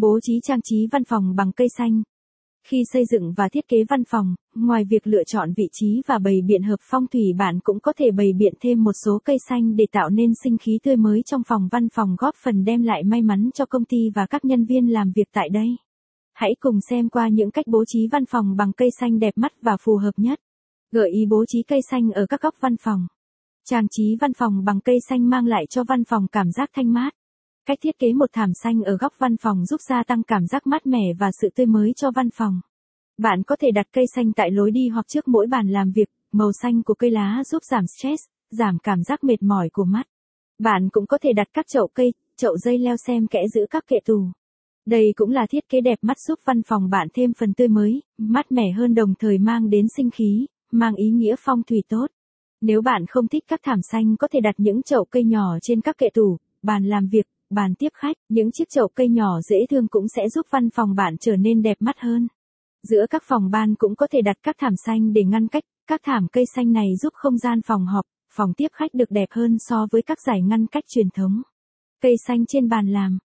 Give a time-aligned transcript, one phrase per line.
[0.00, 2.02] Bố trí trang trí văn phòng bằng cây xanh.
[2.68, 6.18] Khi xây dựng và thiết kế văn phòng, ngoài việc lựa chọn vị trí và
[6.18, 9.36] bày biện hợp phong thủy bạn cũng có thể bày biện thêm một số cây
[9.48, 12.82] xanh để tạo nên sinh khí tươi mới trong phòng văn phòng góp phần đem
[12.82, 15.68] lại may mắn cho công ty và các nhân viên làm việc tại đây.
[16.32, 19.52] Hãy cùng xem qua những cách bố trí văn phòng bằng cây xanh đẹp mắt
[19.62, 20.40] và phù hợp nhất.
[20.92, 23.06] Gợi ý bố trí cây xanh ở các góc văn phòng.
[23.68, 26.92] Trang trí văn phòng bằng cây xanh mang lại cho văn phòng cảm giác thanh
[26.92, 27.19] mát.
[27.66, 30.66] Cách thiết kế một thảm xanh ở góc văn phòng giúp gia tăng cảm giác
[30.66, 32.60] mát mẻ và sự tươi mới cho văn phòng.
[33.18, 36.08] Bạn có thể đặt cây xanh tại lối đi hoặc trước mỗi bàn làm việc,
[36.32, 40.06] màu xanh của cây lá giúp giảm stress, giảm cảm giác mệt mỏi của mắt.
[40.58, 43.84] Bạn cũng có thể đặt các chậu cây, chậu dây leo xem kẽ giữ các
[43.86, 44.24] kệ tủ.
[44.86, 48.02] Đây cũng là thiết kế đẹp mắt giúp văn phòng bạn thêm phần tươi mới,
[48.18, 52.06] mát mẻ hơn đồng thời mang đến sinh khí, mang ý nghĩa phong thủy tốt.
[52.60, 55.80] Nếu bạn không thích các thảm xanh có thể đặt những chậu cây nhỏ trên
[55.80, 59.56] các kệ tủ, bàn làm việc, bàn tiếp khách, những chiếc chậu cây nhỏ dễ
[59.70, 62.28] thương cũng sẽ giúp văn phòng bạn trở nên đẹp mắt hơn.
[62.88, 66.00] Giữa các phòng ban cũng có thể đặt các thảm xanh để ngăn cách, các
[66.04, 69.56] thảm cây xanh này giúp không gian phòng họp, phòng tiếp khách được đẹp hơn
[69.58, 71.42] so với các giải ngăn cách truyền thống.
[72.02, 73.18] Cây xanh trên bàn làm